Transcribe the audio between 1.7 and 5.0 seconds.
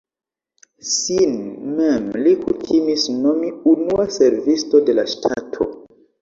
mem li kutimis nomi "unua servisto de